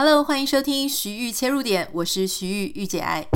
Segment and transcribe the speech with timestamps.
[0.00, 3.26] Hello，欢迎收听徐玉切入点，我是徐玉御姐爱。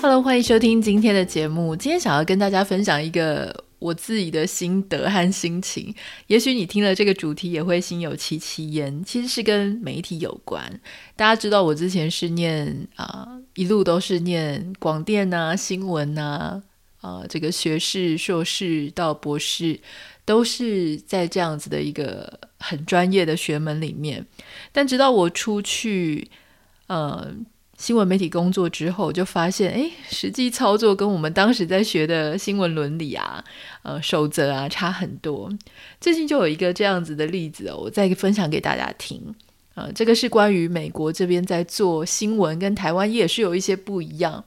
[0.00, 1.76] Hello，欢迎收听今天的节目。
[1.76, 5.94] 今天想要跟大家分享一个我自己的心得和心情。
[6.28, 9.04] 也许你听了这个主题也会心有戚戚焉。
[9.04, 10.80] 其实是跟媒体有关。
[11.14, 16.16] 大家知道我之前是念啊、一路都是念广电啊、新闻。
[16.16, 16.62] 啊、
[17.02, 19.78] 呃，这个学士、硕士到博士，
[20.24, 24.24] 都是在这样子的一个很专业的学门里面。
[24.72, 26.30] 但直到我出去，
[26.86, 27.34] 呃，
[27.76, 33.44] 新闻媒体工作之后，就发现，哎，实际操作跟我们当时在学的新闻伦理啊、
[33.82, 35.52] 呃，守则啊，差很多。
[36.00, 39.34] 最近就有一个这样子的例子哦，我再分享给大家听。
[39.74, 44.44] 呃，这个是关于美国这边在做新闻，跟台湾也是有一些不一样。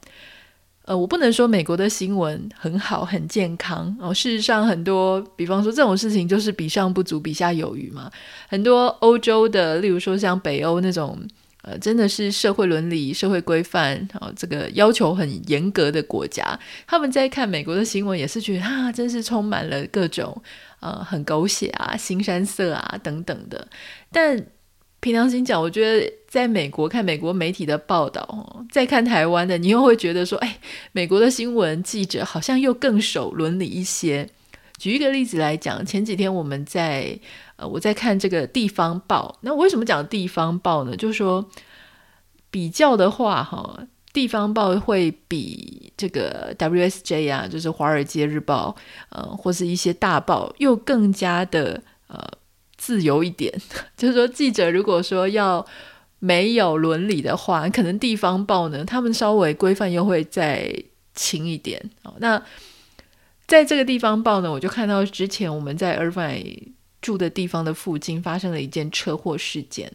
[0.85, 4.13] 呃，我不能说美国的新闻很好、很健康哦。
[4.13, 8.11] 事实上，很多，比方说这种事情，就是比上不足，比下有余嘛。
[8.47, 11.19] 很多欧洲的，例如说像北欧那种，
[11.63, 20.39] 呃，真的是社会伦理、社会规范啊、哦，这个要求很严格的国家，他们在看美国的新闻，也是觉得啊，真是充满了各种
[20.81, 23.67] 呃很狗血啊、新山色啊等等的。
[24.11, 24.45] 但
[25.05, 26.11] 凭良心讲，我觉得。
[26.27, 30.57] 在美国看美国媒体的报道，再看台湾的，你又会觉得说，哎，
[30.91, 34.27] 美国的新闻记者好像又更守伦理一些。
[34.77, 37.17] 举一个例子来讲，前几天我们在
[37.55, 39.37] 呃，我在看这个地方报。
[39.43, 40.93] 那为什么讲地方报呢？
[40.97, 41.49] 就是说
[42.51, 48.75] 比较的话，哈，地方报会比这个 WSJ 啊，就是《华尔街日报》
[49.15, 52.27] 呃，或是一些大报，又更加的呃
[52.77, 53.53] 自由一点。
[53.95, 55.65] 就是说，记者如果说要
[56.19, 60.73] 没有伦理的话，可能地方报呢，他们稍微规范又会再
[61.13, 61.89] 轻一点。
[62.19, 62.41] 那
[63.47, 66.69] 在这个地方报呢，我就看到之前我们在 Irvine
[67.01, 69.91] 住的地方的附近发生了一件车祸事件。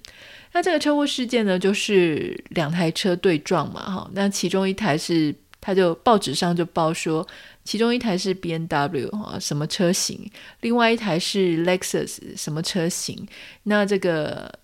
[0.52, 4.10] 那这个车祸事件呢，就是两台车对撞嘛，哈。
[4.14, 7.26] 那其中一台是，他就报纸上就报说，
[7.64, 13.26] 其中一台是 B N W 哈，什么车型，另外一台是 Lexus 什么车型。
[13.64, 14.58] 那这个。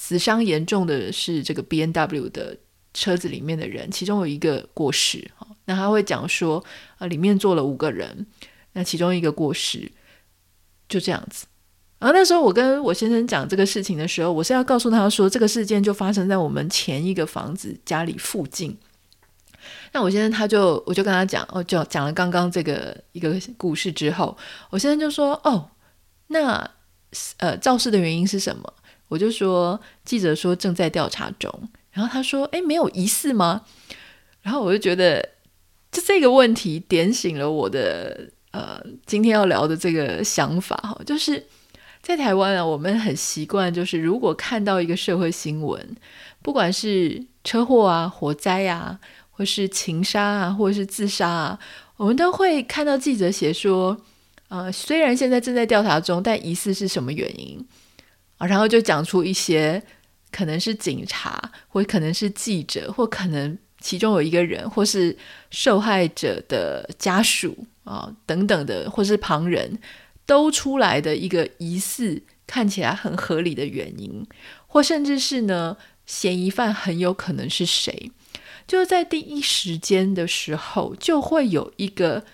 [0.00, 2.56] 死伤严重的是这个 B N W 的
[2.94, 5.30] 车子里面的人，其中有一个过世。
[5.66, 6.64] 那他会讲说，
[6.96, 8.26] 啊，里面坐了五个人，
[8.72, 9.92] 那其中一个过世，
[10.88, 11.44] 就这样子。
[11.98, 18.74] 然后那时候我跟我先生讲这个事情的时候，我是要告诉他说，这个事件就发生在我们前一个房子家里附近。
[19.92, 24.36] 那我先生他就我就跟他讲，哦，就讲了刚刚这个一个故事之后，
[24.70, 25.70] 我先生就说，哦，
[26.28, 26.70] 那
[27.38, 28.74] 呃肇事的原因是什么？
[29.08, 31.50] 我就说，记者说正在调查中，
[31.92, 33.62] 然后他说：“哎，没有疑似吗？”
[34.42, 35.26] 然后我就觉得，
[35.90, 41.42] 就这个问题点醒了我的呃，今天要聊的这个想法哈，就是
[42.02, 45.96] 在台湾啊，我们很习惯，就是如果看到一个社会新闻，
[46.42, 49.00] 不管是车祸啊、火灾啊，
[49.38, 51.58] 或是情杀啊，或是自杀啊，
[51.96, 53.96] 我们都会看到记者写说，
[54.48, 57.64] 呃，虽然现在正在调查中，但疑似是什么原因。
[58.38, 59.80] 啊，然后就讲出一些
[60.32, 65.16] 可能是警察，或可能是记者，或可能其中有一个人，或是
[65.52, 69.78] 受害者的家属啊等等的，或是旁人
[70.26, 74.26] 都出来的一个疑似看起来很合理的原因，
[74.66, 75.76] 或甚至是呢，
[76.06, 78.10] 嫌疑犯很有可能是谁，
[78.68, 82.24] 就在第一时间的时候，就会有一个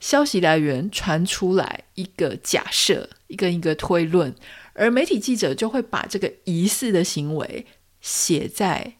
[0.00, 4.34] 消息来源传出来一个假设，一个一个推论。
[4.72, 7.66] 而媒体记者就会把这个疑似的行为
[8.00, 8.94] 写在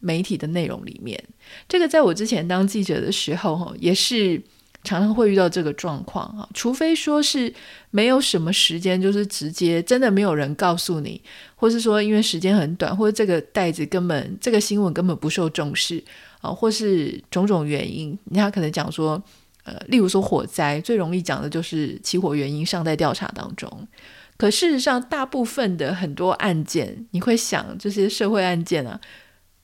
[0.00, 1.22] 媒体的内容里面。
[1.68, 4.42] 这个在我之前当记者的时候，也是
[4.84, 6.48] 常常会遇到这个状况啊。
[6.54, 7.52] 除非说是
[7.90, 11.20] 没有什么时间，就是直接真的没有人告诉你，
[11.56, 16.00] 或是说因为时间很短，或者这个袋子根本这个新闻根本不受重视
[16.40, 19.20] 啊，或是种种原因，人家可能讲说，
[19.64, 23.88] 呃，例如说火灾，最容易讲的就是起火原因尚在调查当中。
[24.36, 29.00] 可事实上，大部分的很多案件，你会想这些社会案件啊，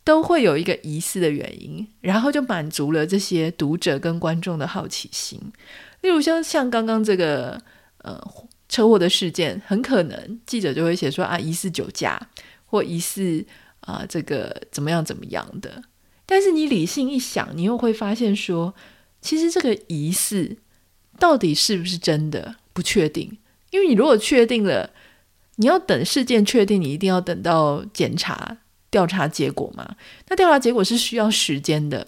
[0.02, 5.40] 都会有一个疑似的原因，然后就满足了这些读者跟观众的好奇心。
[6.00, 7.60] 例如像像刚刚这个
[7.98, 8.18] 呃
[8.68, 12.28] 车祸的事件，很可能记者就会写说啊，疑似酒驾
[12.64, 13.44] 或疑似
[13.80, 15.82] 啊这个怎么样怎么样的。
[16.24, 18.74] 但是你理性一想，你又会发现说，
[19.20, 20.56] 其实这个疑似
[21.18, 23.36] 到底是不是真的，不确定。
[23.70, 24.90] 因为你如果确定了，
[25.56, 28.58] 你要等事件确定，你一定要等到检查
[28.90, 29.96] 调查结果嘛。
[30.28, 32.06] 那调查结果是需要时间的。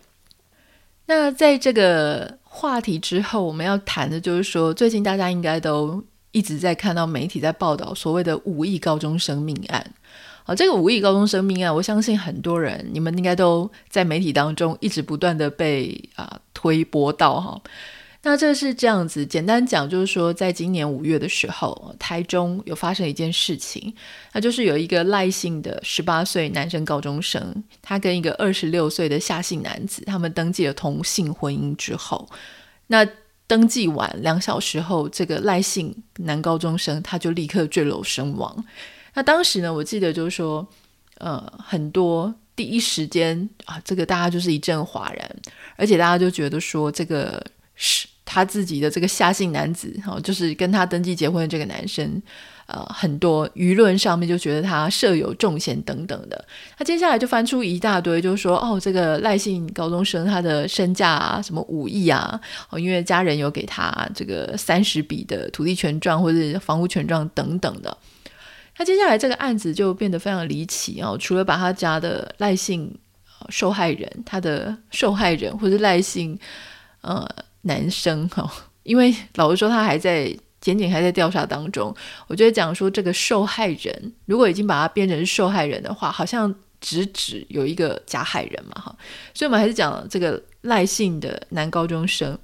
[1.06, 9.94] 那在这个话题之后，我们要谈的就是说，最近大家应该都一直在看到媒体在报道所谓的五亿高中生命案。
[10.44, 17.60] 啊，这个五亿高中生命案，我相信很多人你们应该都在媒体当中一直不断的被啊推播到哈。
[18.24, 23.92] 那这是这样子，简单讲就是说，在今年五月的时候，台中有发生一件事情，
[24.32, 32.28] 那就是有一个赖姓的十八岁男生高中生，他跟一个二十六岁的夏姓男子，他们登记了同性婚姻之后，
[32.86, 33.04] 那
[33.48, 38.64] 登记完两小时后，这个赖姓男高中生他就立刻坠楼身亡。
[39.14, 40.64] 那当时呢，我记得就是说，
[41.18, 45.36] 呃，很多第一时间啊，这个大家就是一阵哗然，
[45.74, 48.06] 而且大家就觉得说，这个是。
[48.32, 52.22] 他自己的这个夏姓男子，哈，就是跟他登记结婚的这个男生，
[52.64, 56.42] 呃，很多舆论上面就觉得他设有重嫌等等的。
[56.78, 62.40] 他接下来就翻出一大堆，就是说，哦，这个赖姓高中生他的身价啊，什么五亿啊，
[62.70, 67.94] 哦，因为家人有给他这个三十笔的土地权状或者房屋权状等等的。
[68.74, 72.90] 他接下来这个案子就变得非常离奇，哦，除了把他家的赖姓
[73.50, 76.38] 受害人，他的受害人或者赖姓，
[77.02, 77.28] 呃。
[77.62, 78.50] 男生哈，
[78.82, 81.94] 因为老实说，他还在检警还在调查当中。
[82.26, 88.96] 我觉得讲说这个受害人，如果已经把他变成受害人的话，好像直指有一个假害人嘛哈。
[89.34, 92.36] 所以，我们还是讲这个赖姓的男高中生，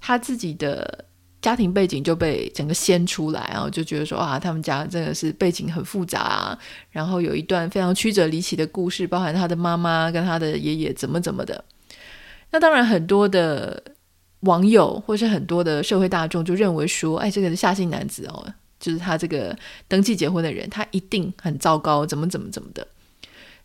[0.00, 1.04] 他自己的
[1.42, 6.58] 家庭背景就被整个掀出来，然后就觉得说啊，他们家真的是背景很复杂啊，
[6.90, 11.64] 然后有一段非常曲折离奇的故事，包含他的妈妈跟他的爷爷怎么怎么的。
[12.52, 13.82] 那当然很多的。
[14.44, 18.46] 网友或是很多的社会大众就认为说，哎，这个夏姓男子哦，
[18.78, 19.56] 就是他这个
[19.88, 22.86] 登记结婚的人，他一定很糟糕，怎么怎么怎么的。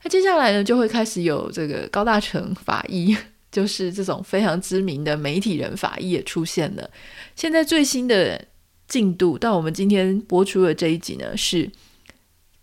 [0.03, 3.15] 那接下来呢，就会开始有这个高大成法医，
[3.51, 6.89] 就是这种非常知名的媒体人法医也出现了。
[7.35, 8.45] 现在最新的
[8.87, 11.69] 进度到我们今天播出的这一集呢，是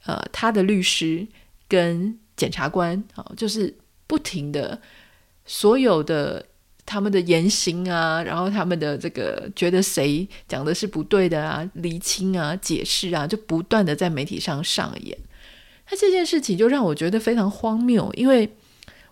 [0.07, 1.27] 呃他的律师
[1.69, 3.75] 跟检察官啊、就是
[4.07, 4.81] 不停的
[5.45, 6.47] 所有的。
[6.87, 15.19] 他们的言行啊，然后他们的这个觉得谁讲的是不对的啊，厘清啊，解释啊，就不断的在媒体上上演。
[15.91, 18.49] 那这件事情就让我觉得非常荒谬，因为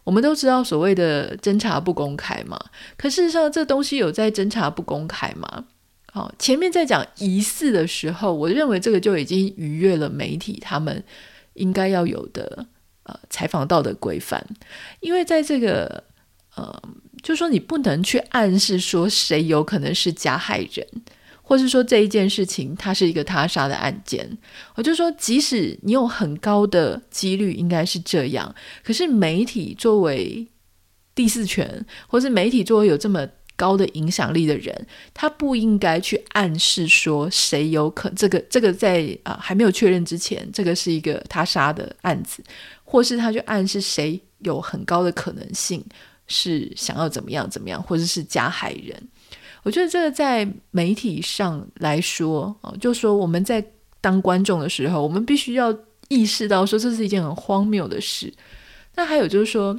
[0.04, 2.56] 我们都知道所谓的侦查不公开嘛，
[2.96, 5.64] 可事实上这东西有在侦查不公开吗？
[6.12, 11.02] 好，前面在讲疑似的时候，我认为这个就已经逾越了媒体他们
[11.54, 12.66] 应该要有的
[13.02, 14.46] 呃采访道德规范，
[15.00, 16.04] 因为在这个
[16.54, 16.80] 呃。
[17.24, 20.86] 就是说，你不能去暗示说谁有可能是加害人，
[21.40, 24.36] 或是说这一件事情它是一个他杀的案件。
[24.74, 28.54] 我就说，即使你有很高的几率应该是这样，
[28.84, 30.46] 可是媒体作为
[31.14, 33.26] 第四权，或是媒体作为有这么
[33.56, 42.44] 高的影响力的人，他不应该去暗示说谁有可这个这个在啊、还没有确认之前，这个是一个他杀的案子，
[42.84, 45.82] 或是他去暗示谁有很高的可能性。
[46.26, 49.08] 是想要怎么样怎么样，或者是加害人？
[49.62, 53.64] 我觉得这个在媒体上来说啊，就说我们在
[54.00, 55.74] 当观众的时候，我们必须要
[56.08, 58.32] 意识到说这是一件很荒谬的事。
[58.94, 59.78] 那还有就是说，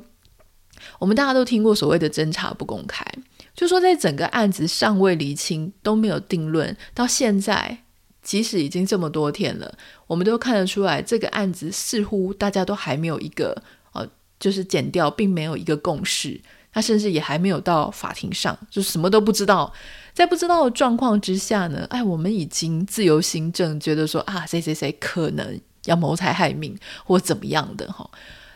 [0.98, 3.06] 我们大家都听过所谓的侦查不公开，
[3.54, 7.84] 就说在整个案子尚未厘清、都没有定论，到现在，
[8.24, 13.64] 即使已经这么多天了，我们都看得出来，这个案子似乎大家都还没有一个。
[14.46, 16.40] 就是检调，并没有一个共识，
[16.72, 19.74] 他甚至也还没有到法庭上，就什么都不知道。
[20.14, 28.08] 在不知道的状况之下呢，哎，我们已经自由心证，觉得说啊，谁谁谁可能要谋财害命或怎么样的哈。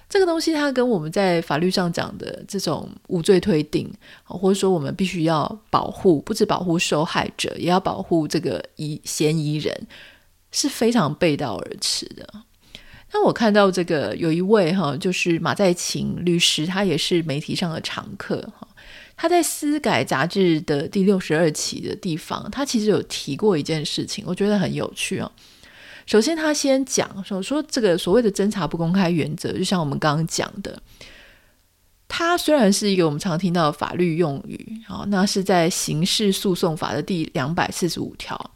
[0.07, 3.91] 这个东西它跟我们在法律上讲的这种无罪推定，
[4.25, 9.87] 或者说我们必须要保护，不止保护受害者，也要保护这个疑嫌疑人，
[10.51, 12.27] 是非常背道而驰的。
[13.11, 18.67] 那我看到这个有一位哈，就是马在勤律师，他也是媒体上的常客哈。
[19.17, 25.29] 他在《司改》杂志的第六十二期的地方，他其实有提过一件事情，我觉得很有趣哦。
[26.05, 30.81] 首先，他先讲说说这个所谓的侦查不公开原则，就像我们刚刚讲的，
[32.07, 38.51] 它虽然是一个我们常听到的法律用语，好，那是在《刑事诉讼法》的第两百四十五条。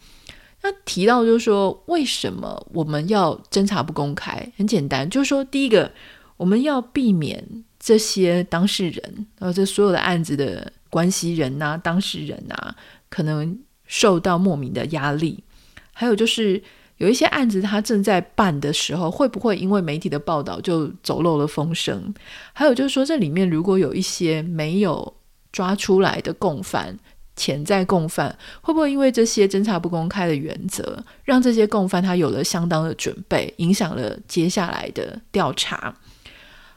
[0.64, 4.52] 那提到就是说，为什么我们要侦查不公开？
[4.58, 5.92] 很简单，就是说，第一个，
[6.38, 12.76] 我们要避免这些当事人，然后这所有的案子的关系人呐、当事人呐、
[13.10, 15.44] 可能受到莫名的压力。
[15.92, 16.64] 还有就是，
[16.98, 22.14] 有一些案子他正在办的时候，会不会因为媒体的报道就走漏了风声？
[22.54, 25.14] 还有就是说，这里面如果有一些没有
[25.52, 26.98] 抓出来的共犯、
[27.36, 35.96] 潜在共犯，会不会因为这些侦查不公开的原则，让这些共犯他有了相当的准备，影响了接下来的调查？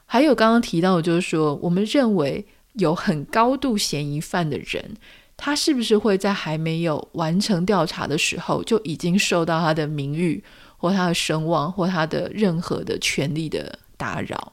[0.06, 4.96] 还有刚刚提到的，就是说，我们认为有很高度嫌疑犯的人，
[5.36, 10.42] 他是不是会在还没有完成调查的时候，就已经受到他的名誉
[10.78, 14.52] 或他的声望或他的任何的权利的打扰？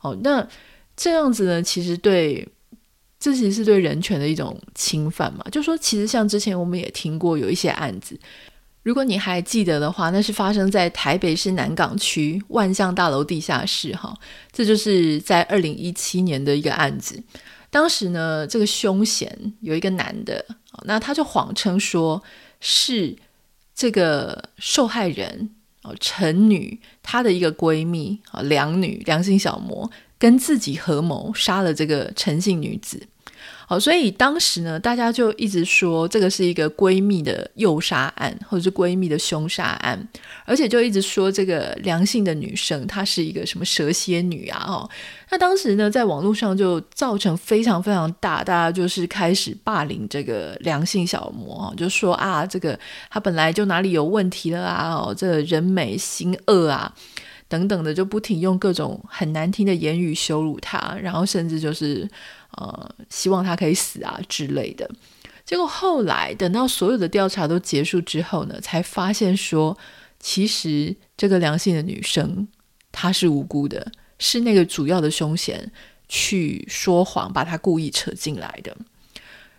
[0.00, 0.46] 哦，那
[0.96, 2.48] 这样子呢，其实对。
[3.24, 5.42] 这其实是对人权的一种侵犯嘛？
[5.50, 8.20] 就说其实像之前我们也听过有一些案子，
[8.82, 14.14] 如果你还记得的话，那是发生在台北市南港区万象大楼地下室哈。
[14.52, 17.18] 这就是在二零一七年的一个案子。
[17.70, 20.44] 当时呢，这个凶嫌有一个男的，
[20.84, 22.22] 那他就谎称说
[22.60, 23.16] 是
[23.74, 25.48] 这个受害人
[25.80, 33.00] 哦陈女她的一个闺蜜啊良女良心小魔跟自己合谋杀了这个陈姓女子。
[33.66, 40.08] 好，所以当时呢，大家就一直说这个是一个闺蜜的诱杀案，或者是闺蜜的凶杀案，
[40.44, 44.90] 而且就一直说这个良性的女生她是一个什么蛇蝎女啊，哦，
[45.30, 52.78] 那当时呢，在网络上就造成非常非常大，大家就是开始霸凌这个良性小魔，就说啊，这个
[53.08, 56.94] 她本来就哪里有问题了啊，哦，这个人美心恶啊。
[57.46, 62.08] 等等的，就不停用各种很难听的言语羞辱他，然后甚至就是
[62.52, 64.90] 呃，希望他可以死啊之类的。
[65.44, 69.76] 结果后来等到所有的调查都结束之后呢，才发现说，
[70.18, 72.48] 其实这个良性的女生
[72.90, 75.70] 她是无辜的，是那个主要的凶嫌
[76.08, 78.74] 去说谎，把她故意扯进来的。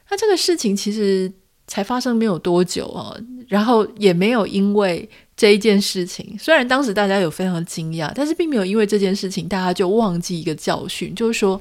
[0.09, 1.31] 那这个事情其实
[1.67, 3.15] 才发生没有多久啊，
[3.47, 5.07] 然后也没有因为。
[5.37, 11.59] 这一件事情，虽然当时大家有非常惊讶，但是并没有因为这件事情大家就忘记一个教训，就是说，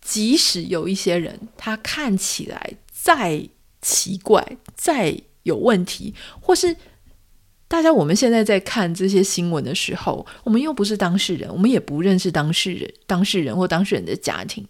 [0.00, 3.48] 即使有一些人他看起来再
[3.80, 6.76] 奇怪、再有问题，或是
[7.68, 14.66] 大家我们现在在看这些新闻的时候，我们又不是当事人，我们也不认识当事人、当事人或当事人的家庭，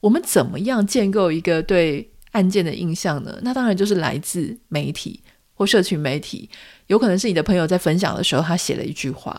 [0.00, 3.38] 我们怎么样建构一个对案件的印象呢？
[3.42, 5.20] 那当然就是来自媒体
[5.54, 6.48] 或社群媒体。
[6.88, 9.32] 有可能是你的朋友在分享的时候，他写了一句话；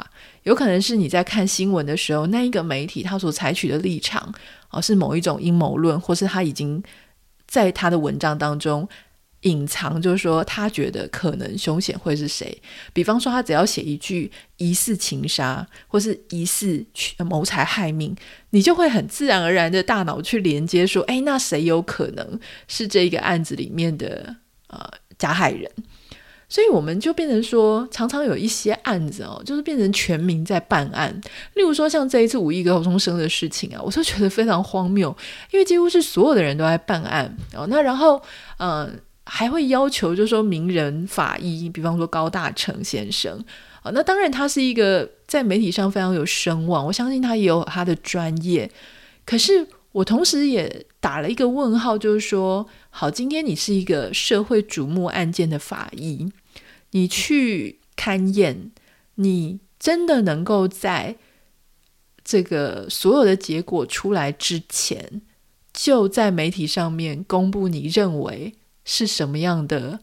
[0.43, 4.33] 有可能是你在看新闻的时候，那一个媒体他所采取的立场，
[4.71, 6.81] 哦，是某一种阴谋论，或是他已经
[7.45, 8.89] 在他的文章当中
[9.41, 12.59] 隐藏，就是说他觉得可能凶险会是谁。
[12.93, 16.83] 比方说，他只要写一句疑似情杀，或是疑似
[17.19, 18.15] 谋财害命，
[18.49, 24.35] 你就会很自然而然的大脑去连接说，哎，那谁有可能是这个案子里面的
[24.69, 25.71] 呃加害人？
[26.55, 31.13] 所以我们就变成说，常常有一些案子哦，就是变成全民在办案。
[31.55, 35.13] 例如说，像这一次五亿高中生的事情啊，我就觉得非常荒谬，
[35.51, 37.67] 因为几乎是所有的人都在办案哦。
[37.69, 38.21] 那然后，
[38.59, 43.33] 嗯、还会要求，就是说名人法医，比方说高大成先生
[43.81, 43.91] 啊、哦。
[43.93, 48.71] 那当然，他是一个在媒体上非常有声望，我相信他也有他的专业。
[49.25, 56.31] 可是，我同时也打了一个问号，就是说，好，今天你是一个社会瞩目案件的法医，
[56.91, 58.71] 你去勘验，
[59.15, 61.15] 你真的能够在
[62.23, 65.21] 这个所有的结果出来之前，
[65.73, 69.99] 就在媒体上面公布你认为是什么样的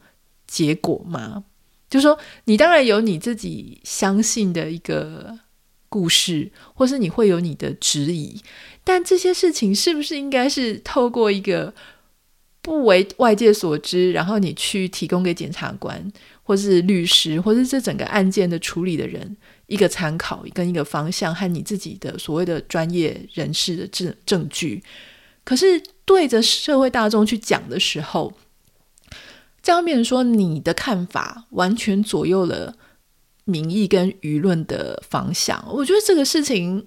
[0.46, 1.44] 结果吗？
[1.88, 5.38] 就说，你当然有你自己相信的一个
[5.88, 8.40] 故事，或是你会有你的质疑。
[8.82, 11.74] 但这些事情是不是应该是透过一个
[12.62, 16.10] 不为外界所知，然后你去提供给检察官，
[16.52, 19.34] 或是律师，或是这整个案件的处理的人
[19.68, 24.82] 一个参考跟一个方向，和你自己的所谓的专业人士的证证据？
[25.44, 28.34] 可是对着社会大众去讲的时候，
[29.62, 32.74] 这样变成说你的看法完全左右了
[33.46, 35.64] 民意跟舆论的方向。
[35.72, 36.84] 我觉得这个事情。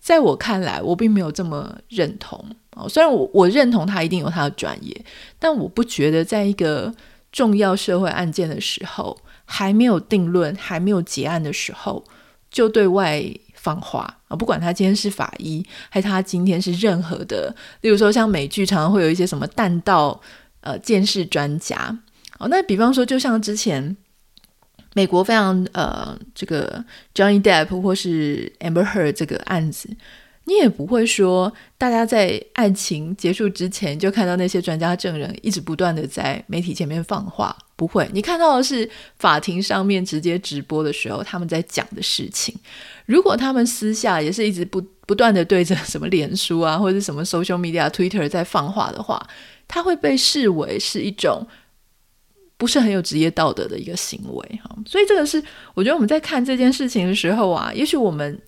[0.00, 2.38] 在我看来，我并没有这么认同
[2.72, 2.86] 哦。
[2.86, 5.04] 虽然我我认同他一定有他的专业，
[5.38, 6.94] 但我不觉得在一个
[7.34, 12.04] 重要社会案件的时候，还没有定论、还没有结案的时候，
[12.48, 13.22] 就对外
[13.54, 14.36] 放话啊！
[14.36, 20.20] 不管他今天是法医，还是他今天是任何的，例如说像美剧常常会有一些什么弹道
[20.60, 21.98] 呃鉴识专家
[22.38, 22.46] 哦。
[22.48, 23.96] 那比方说，就像之前。
[24.96, 29.90] 美国非常呃，这个 Johnny Depp 或是 Amber Heard 这个案子，
[30.46, 42.54] 你也不会说大家在案情结束之前就看到那些专家证人一直不断的在媒体前面放话，不会，你看到的是法庭上面直接直播的时候他们在讲的事情。
[43.06, 49.26] 如果他们私下也是一直不不断的对着什么脸书啊或者什么 social media Twitter 在放话的话，
[49.66, 51.46] 它会被视为是一种
[52.58, 54.76] 不是很有职业道德的一个行为哈。
[54.86, 58.40] 所以这个是我觉得我们在看这件事情的时候啊，也许我们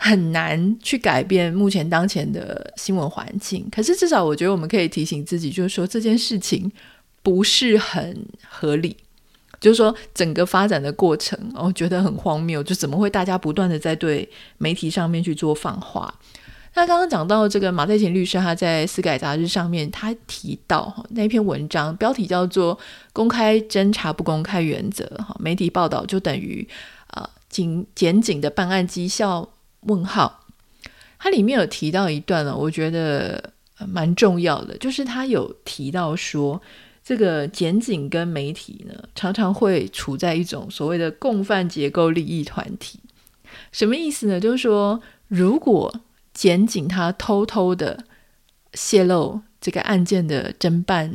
[0.00, 6.72] 很难去改变目前当前的新闻环境，可是至少我觉得我们可以提醒自己，就是说这件事情
[7.22, 8.96] 不是很合理。
[9.60, 16.14] 就是说，整个发展的过程，我、哦、觉得很荒谬，就怎么会大家不断的在对媒体上面去做放话？
[16.74, 22.76] 那刚刚讲到这个马再勤律师，他在私改杂志上面，他提到那篇文章标题叫做
[23.12, 26.64] 《公开侦查不公开原则》，哈，媒体报道就等于
[27.08, 29.48] 啊警检警的办案绩效？
[29.88, 30.46] 问号。
[31.18, 33.52] 它里面有提到一段呢，我觉得
[33.88, 36.62] 蛮重要的，就是他有提到说。
[37.04, 43.00] 这个检警跟媒体呢，常常会处在一种所谓的共犯结构利益团体。
[43.72, 44.38] 什么意思呢？
[44.38, 46.02] 就是说，如果
[46.34, 48.04] 检警他偷偷的
[48.74, 51.10] 泄露这个案件的侦办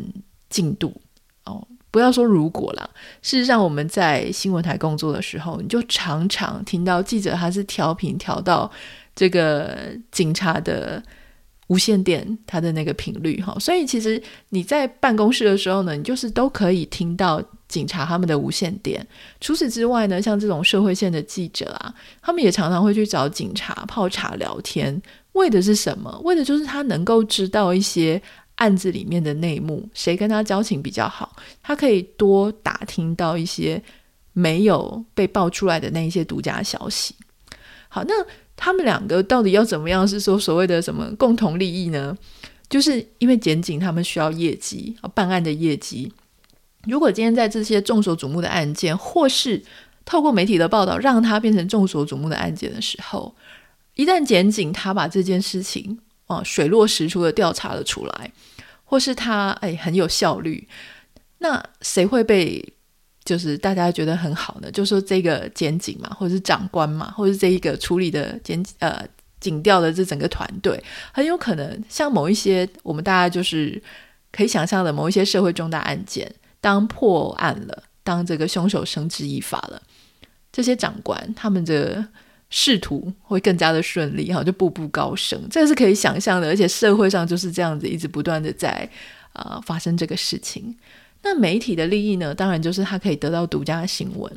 [0.50, 1.00] 进度，
[1.46, 2.90] 哦，不要说如果啦，
[3.22, 8.70] 事实上我们在新闻台工作的时候，你就常常听到记者他是调频调到
[9.16, 9.78] 这个
[10.12, 11.02] 警察的。
[11.68, 19.04] 无线电他的那个频率哈，所以其实你在办公室的时候呢，你就是都可以听到警察他们的无线电。
[19.40, 26.22] 除此之外呢，像这种社会线的记者啊，他们也常常会去找警察泡茶聊天，为的是什么？
[26.26, 28.22] 为的就是他能够知道一些
[28.56, 33.82] 案子里面的内幕，谁跟他交情比较好，他可以多打听到一些
[34.34, 37.16] 没有被爆出来的那一些独家消息。
[37.90, 38.14] 好，那。
[38.56, 40.08] 他们两个到底要怎么样？
[40.08, 42.16] 是说所谓的什么共同利益呢？
[42.70, 46.10] 就是因为检警他们需要业绩，办案的业绩。
[46.84, 49.62] 如果今天在这些众所瞩目的案件，或是
[50.06, 53.36] 透过媒体的报道让它变成众所瞩目的案件的时候，
[53.96, 56.00] 一旦检警他把这件事情
[56.36, 58.32] 啊水落石出的调查了出来，
[58.84, 60.68] 或是他哎很有效率，
[61.40, 62.74] 那谁会被？
[63.26, 69.02] 就是大家觉得很好呢，就说这个检警嘛，或者是长官嘛，或者是这一个处理的检呃
[69.40, 73.82] 警调的这整个团队，很有可能像某一些我们大家就是
[74.30, 79.82] 可以想象的某一些社会重大案件，当破案了，当这个凶手绳之以法了，
[80.52, 82.06] 这些长官他们的
[82.56, 88.88] 仕途会更加的顺利哈，就步步高升，这是可以想象的，而且社会上就是这样子一直不断的在
[89.32, 90.76] 啊、发生这个事情。
[91.24, 92.36] 那媒体的利益呢？
[92.36, 94.32] 当然就是他可以得到独家新闻，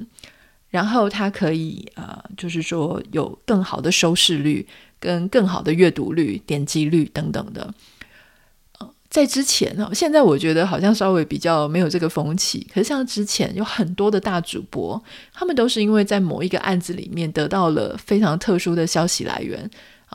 [0.71, 4.67] 然后他可以啊、就是说有更好的收视率、
[4.99, 7.75] 跟更好的阅读率、点击率等等的。
[9.17, 12.67] 在之前呢，现在我觉得好像稍微比较没有这个风气。
[12.71, 15.03] 可是像之前有很多的大主播，
[15.33, 19.71] 他们都是因为在某一个案子里面得到了非常特殊的消息来源、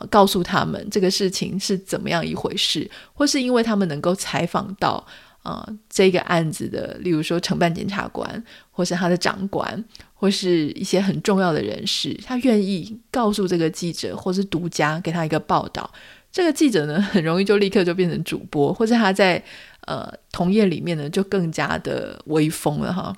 [0.08, 5.04] 告诉他们这个事情是怎么样一回事，或是因为他们能够采访到。
[5.42, 9.84] 啊、呃，这个案子的，例如说承办检察官，或是他的长官，
[10.14, 15.92] 或是一些很重要的人士，他愿意告诉这个记者，或是独家给他一个报道。
[16.32, 19.42] 这个记者呢，很容易就立刻就变成主播，或者他在
[19.82, 23.14] 呃同业里面呢，就更加的威风了哈。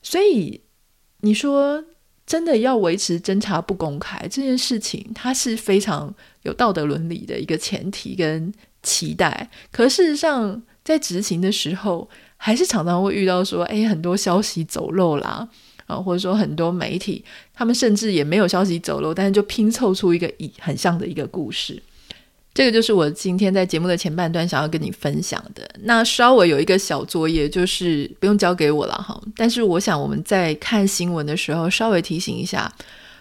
[0.00, 0.60] 所以
[1.22, 1.84] 你说
[2.24, 9.50] 真的要维持侦查不公开这件事情，它是非常有道德伦理的一个前提跟期待。
[9.72, 15.48] 可事实上，在执行的时候，还是常常会遇到说，哎，很多消息走漏啦，
[15.86, 21.82] 啊，或者说很多媒体，他们甚至也没有消息走漏，但是就拼凑出一个一很像的一个故事。
[22.56, 25.68] 这个就是我今天在节目的前半段想要跟你分享的。
[25.82, 29.22] 那稍微有一个小作业，就是不用交给我了哈。
[29.36, 32.72] 但是我想我们在看新闻的时候，稍微提醒一下，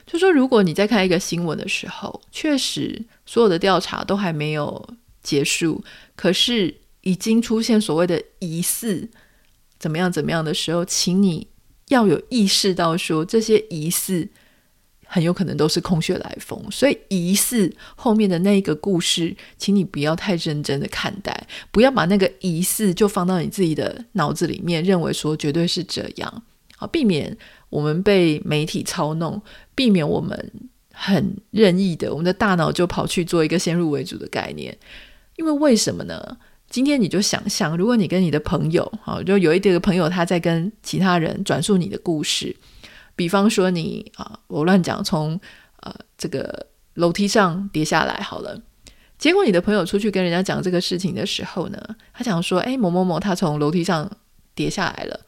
[0.07, 4.89] 就说如果你在看一个新闻的时候，确实所有的调查都还没有
[5.21, 5.83] 结束，
[6.15, 6.73] 可是。
[7.07, 9.07] 已经出现所谓的疑似
[9.77, 11.47] 怎么样怎么样的时候，请你
[11.89, 14.27] 要有意识到说，这些疑似
[15.15, 16.61] 很有可能都是空穴来风。
[16.69, 26.43] 所以疑似后面的那一个故事，请你不要太认真的看待，不要把那个疑似就放到你自己的脑子里面，认为说绝对是这样。
[26.75, 27.37] 好，避免
[27.69, 29.41] 我们被媒体操弄，
[29.73, 30.51] 避免我们
[30.91, 34.77] 很任意的，我们的大脑就跑去做一个先入为主的概念。
[35.37, 36.37] 因为为什么呢？
[36.67, 42.53] 今天你就想象，如果你跟你的朋友，好，就有一个朋友他在跟其他人转述你的故事，
[43.15, 45.39] 比方说你啊，我乱讲，从
[45.81, 48.61] 呃这个楼梯上跌下来好了，
[49.17, 51.79] 结果你的朋友出去跟人家讲这个事情的时候呢，
[52.13, 54.09] 他讲说，哎，某某某他从楼梯上
[54.53, 55.19] 跌下来了，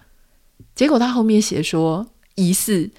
[0.76, 2.90] 结果他后面写说疑似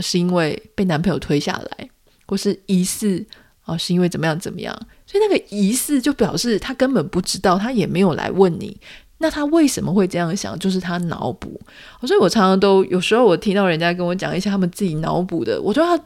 [0.00, 1.88] 是因为被男朋友推下来，
[2.26, 3.24] 或是疑似
[3.62, 4.74] 啊是因为怎么样怎么样。
[5.06, 8.80] 所以那个疑似就表示他根本不知道，他也没有来问你。
[9.22, 10.58] 那他为什么会这样想？
[10.58, 11.58] 就是他脑补。
[12.02, 15.98] 所以我常常都有时候我听到人家跟我讲一些他们自己脑补的，我就要，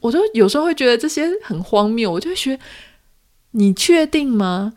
[0.00, 2.10] 我就有时候会觉得这些很荒谬。
[2.10, 2.62] 我就会觉得，
[3.52, 4.72] 你确定吗？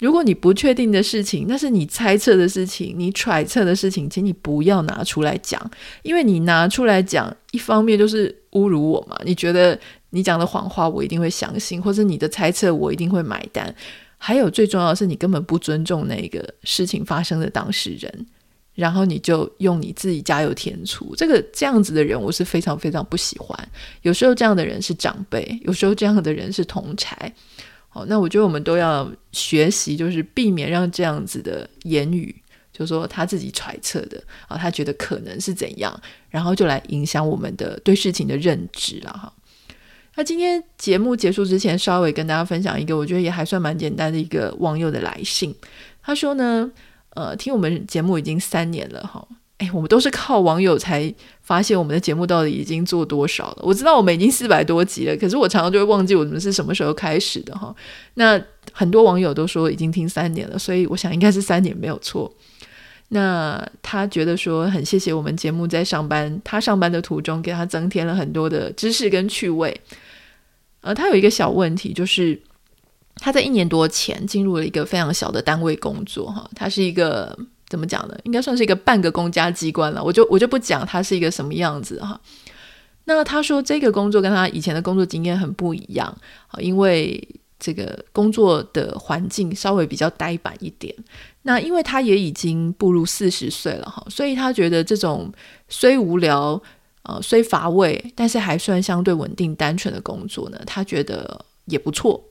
[0.00, 5.60] 如果你不确定的事情，那是你猜测的事情，你揣测的事情，请你不要拿出来讲，
[6.02, 9.18] 因为你拿出来讲，一方面就是侮辱我嘛。
[9.24, 9.78] 你觉得
[10.10, 13.74] 你讲的谎话，我一定会相信，或者你的猜测，我一定会买单。
[14.18, 18.26] 还有最重要的是，你根本不尊重那个事情发生的当事人，
[18.74, 21.14] 然后你就用你自己加油添醋。
[21.16, 23.56] 这个这样子的人，我是非常非常不喜欢。
[24.02, 27.12] 有时候这样的人是长辈，有时候这样的人是同侪。
[27.88, 32.34] 好，那我觉得我们都要学习，就是避免让这样子的言语，
[32.72, 39.32] 就是说他自己揣测的啊，他觉得可能是怎样，然后就来影响我们的对事情的认知了哈。
[40.18, 45.54] 那今天节目结束之前，稍微跟大家分享一个，我觉得也还算蛮简单的一个网友的来信。
[46.02, 46.68] 他说呢，
[47.10, 49.24] 呃，听我们节目已经三年了哈。
[49.58, 53.58] 哎，我们都是靠网友才发现我们的节目到底已经做多少了。
[53.62, 57.72] 我知道我们已经四百多集了，可是我常常就会忘记我们是什么时候开始的哈。
[58.14, 62.28] 那很多网友都说已经听三年了，所以我想应该是三年没有错。
[63.10, 69.80] 那他觉得说很谢谢我们节目在上班，他上班的途中给他增添了很多的知识跟趣味。
[70.88, 72.40] 呃，他有一个小问题，就是
[73.16, 77.38] 他在一年多前进入了一个非常小的单位工作哈，他是一个。
[77.70, 78.18] 怎么讲呢？
[78.22, 80.02] 应该算是一个半个公家机关了。
[80.02, 82.18] 我就我就不讲他是一个什么样子哈。
[83.04, 86.08] 那他说这个工作跟他以前的工作经验很不一样
[86.46, 87.22] 啊，因为
[87.60, 90.94] 这个工作的环境稍微比较呆板一点。
[91.42, 95.30] 那因为他也已经步入四十岁了哈，所以他觉得这种
[95.68, 96.58] 虽无聊
[97.08, 102.22] 呃虽乏味，但是还算相对稳定单纯的工作呢，他觉得也不错。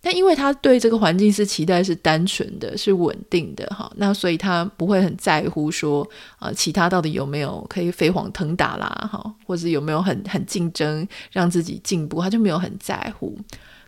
[0.00, 13.36] 但因为他对这个环境是期待是单纯的，是稳定的哈，那所以他不会很在乎说啊、其他到底有没有可以飞黄腾达啦哈，或者有没有很很竞争让自己进步，他就没有很在乎。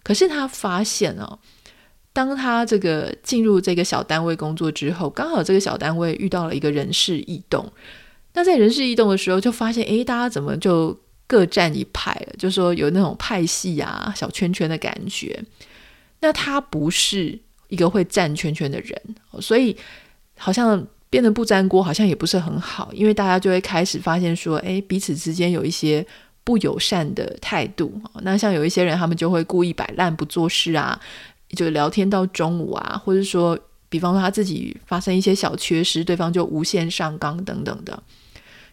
[0.03, 1.39] 可是他发现哦，
[2.13, 7.65] 当他这个进入这个小单位工作之后，刚好这个小单位遇到了一个人事异动，
[8.33, 12.35] 那在人事异动的时候，就发现诶，大家怎么就各站一派了？
[12.39, 15.43] 就说有那种派系啊、小圈圈的感觉。
[16.21, 17.39] 那他不是
[17.69, 19.01] 一个会站圈圈的人，
[19.41, 19.77] 所以
[20.37, 26.07] 好像变得不粘锅，好像也不是很好，因为大家就会开始发现说，哎，彼此之间有一些
[26.45, 28.01] 不友善的态度。
[28.23, 31.01] 那像有一些人，他们就会故意摆烂不做事啊，
[31.57, 33.59] 就聊天到中午啊，或者说，
[33.91, 38.03] 比方说他自己发生一些小缺失，对方就无限上纲等等的。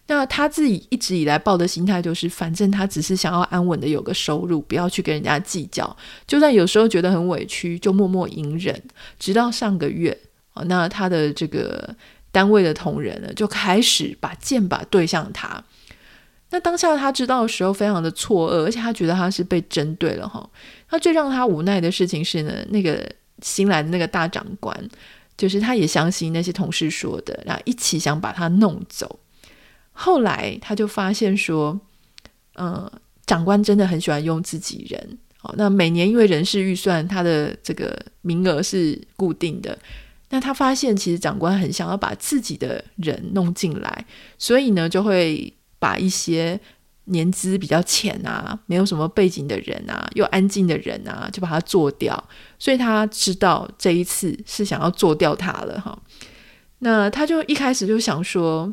[0.06, 5.94] 那他自己一直以来抱的心态就是，反正他只是想要安稳的有个收入，不要去跟人家计较。
[6.26, 8.82] 就算有时候觉得很委屈，就默默隐忍。
[9.18, 10.16] 直到上个月，
[10.64, 11.94] 那他的这个
[12.32, 15.62] 单位的同仁呢，就开始把剑把对向他。
[16.50, 20.48] 那当下他知道的时候，非常的错愕，而且他觉得他是被针对了哈。
[20.88, 23.06] 那最让他无奈的事情是呢，那个
[23.42, 24.88] 新来的那个大长官，
[25.36, 29.20] 就是他也相信那些同事说的，然后一起想把他弄走。
[29.92, 31.80] 后来他就发现说，
[32.54, 32.92] 嗯、呃，
[33.26, 35.18] 长官真的很喜欢用自己人。
[35.42, 39.78] 哦，那每年因为人事预算，他的这个名额是固定的。
[40.30, 44.04] 那他发现其实长官很想要把自己的人弄进来，
[44.36, 46.60] 所以呢，就会把一些
[47.08, 52.22] 年资比较浅啊、没有什么背景的人啊、又安静的人啊，就把他做掉。
[52.58, 55.98] 所以他知道这一次是想要做掉他了哈。
[56.78, 58.72] 那他就一开始就想说。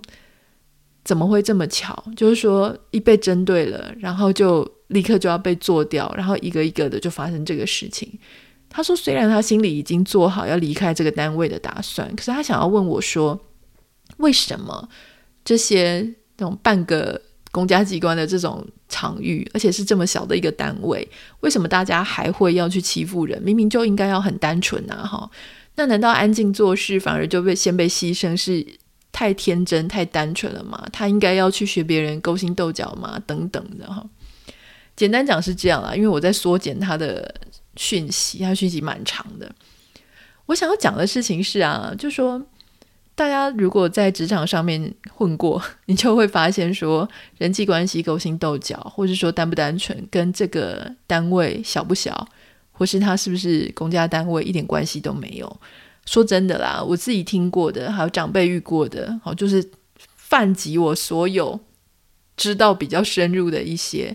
[1.05, 2.03] 怎么会这么巧？
[2.15, 8.11] 就是说，一被针对了，然后就立刻就要被做掉，然后一个一个的就发生这个事情。
[8.71, 13.39] 他说，虽然他心里已经做好要离开这个单位的打算，可是他想要问我说，
[14.17, 14.89] 为什么
[15.43, 16.01] 这些
[16.37, 17.21] 那种半个
[17.55, 21.07] 公家机关的这种场域，而且是这么小的一个单位，
[21.39, 23.41] 为什么大家还会要去欺负人？
[23.41, 25.07] 明明就应该要很单纯啊！
[25.07, 25.31] 哈，
[25.75, 28.65] 那难道安静做事反而就被先被牺牲是？
[29.17, 30.85] 太天真、太单纯了嘛？
[30.91, 33.17] 他应该要去学别人勾心斗角嘛？
[33.25, 34.05] 等等的哈。
[34.93, 37.33] 简单讲是这样啦，因为我在缩减他的
[37.77, 39.49] 讯息，他讯息蛮长的。
[40.47, 42.45] 我想要讲的事情是啊，就说
[43.15, 52.27] 大家如果在职场上面混过，你就会发现说人际关系勾心斗角，或是说单不单纯，跟这个单位小不小，
[52.73, 55.59] 或是他是不是公家单位，一点关系都没有。
[56.05, 59.65] 说真的啦，我自己听过的，还有长辈遇过的，好，就是
[60.17, 61.59] 泛及我所有
[62.35, 64.13] 知道比较深入的一些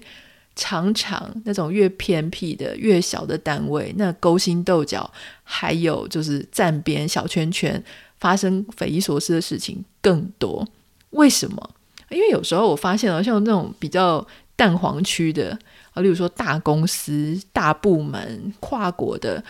[0.54, 5.10] 常常那种越偏僻的、越小的单位，那勾心斗角，
[5.42, 7.82] 还有就是站边小圈圈，
[8.20, 10.66] 发生匪夷所思的事情更多。
[11.10, 11.70] 为什么？
[12.10, 15.58] 因为有时候我发现，好像那种比较蛋黄区的
[15.92, 19.42] 啊，例如说大公司、大部门、跨国的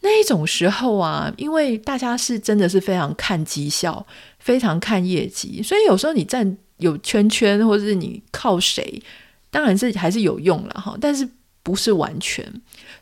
[0.00, 4.06] 那一种时候啊，因为大家是真的是非常看绩效，
[4.38, 9.02] 非常看业绩，所以有时候你站有圈圈，或者是你靠谁。
[9.50, 11.28] 当然是还是有用了哈，但是
[11.64, 12.44] 不是完全。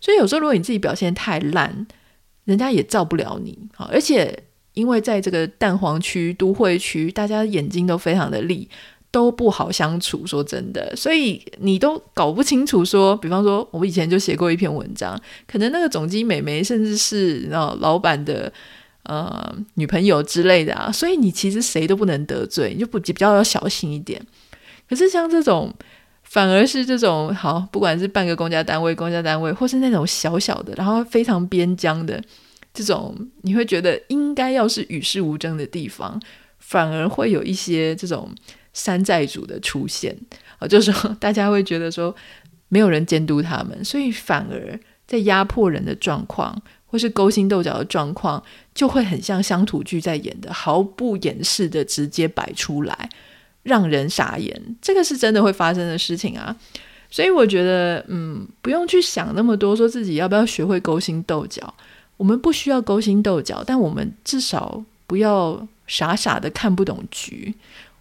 [0.01, 1.87] 所以有时候如果你自己表现太烂，
[2.45, 3.87] 人家也照不了你啊。
[3.93, 4.45] 而且
[4.79, 8.69] 因为在这个蛋黄区、都会区，大家眼睛都非常的利，
[9.11, 10.25] 都不好相处。
[10.25, 18.53] 说真的，所以你都搞不清楚说，比方说，我们以前就写过一篇文章，可能那个总机美眉，甚至是老老板的
[19.03, 24.25] 呃女朋友之类的啊，所以你其实谁都不能得罪，你就不比较要小心一点。
[24.89, 25.75] 可是像这种。
[26.31, 32.23] 反而是这种好，不管是半个公家单位、公家单位，或是那种小小的，然后非常边疆的
[32.79, 36.21] 这种，你会觉得应该要是与世无争的地方，
[36.61, 38.31] 反而会有一些这种
[38.73, 40.17] 山寨主的出现
[40.61, 42.15] 啊，就是说大家会觉得说
[42.69, 48.41] 没有人监督他们，所以反而在压迫人的状况，或是勾心斗角的状况，
[48.73, 53.09] 就会很像乡土剧在演的，毫不掩饰的直接摆出来。
[53.65, 56.57] 让人傻眼，这个是真的会发生的事情啊！
[57.11, 61.75] 所以我觉得，嗯，不用去想那么多，说自己要不要学会勾心斗角。
[62.19, 67.55] 我们不需要勾心斗角，但我们至少不要傻傻的看不懂局。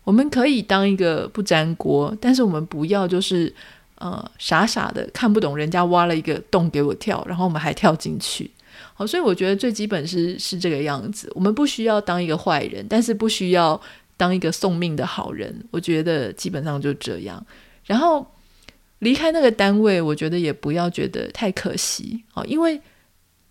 [0.03, 3.53] 我们可以当一个不粘锅，但是我们不要就是
[3.95, 8.51] 呃傻傻的看不懂人家挖了一个洞给我跳，然后我们还跳进去。
[8.93, 11.32] 好，所以我觉得最基本是是这个样子。
[11.34, 13.80] 我们不需要当一个坏人，但是不需要。
[14.19, 17.45] 当一个送命的好人，我觉得基本上就这样。
[17.86, 18.25] 然后
[18.97, 22.82] 离开那个单位，我觉得也不要觉得太可惜好，因为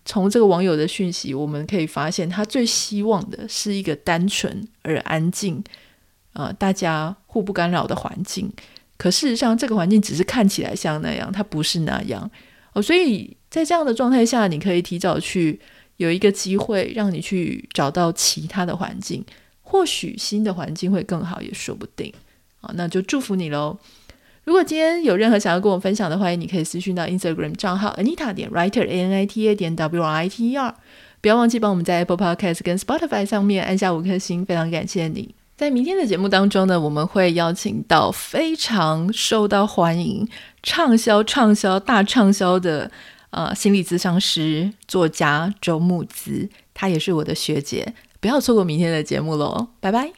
[0.07, 5.61] 从这个网友的讯息，我们可以发现，他最希望的是一个单纯而安静
[6.31, 8.49] 啊，大家互不干扰的环境。
[8.95, 12.31] 可事实上，这个环境只是看起来像那样，它不是那样
[12.71, 12.81] 哦。
[12.81, 15.59] 所以在这样的状态下，你可以提早去
[15.97, 19.23] 有一个机会，让你去找到其他的环境。
[19.61, 22.13] 或许新的环境会更好，也说不定。
[22.61, 23.77] 好，那就祝福你喽。
[24.47, 30.51] 如果今天有任何想要跟我分享的，欢迎你可以私讯到 Instagram 账号 Anita 点 Writer A N I T A 点 W R I T
[30.51, 30.73] E R。
[31.19, 35.35] 不要忘记帮我们在 Apple Podcast 跟 Spotify 上面按下五颗星，非常感谢你。
[35.57, 40.25] 在明天的节目当中呢，我们会邀请到非常受到欢迎、
[40.63, 42.89] 畅销、畅销、大畅销的
[43.31, 47.93] 呃心理咨商师作家周慕姿，她也是我的学姐。
[48.21, 50.16] 不要错过明天的节目喽，拜拜。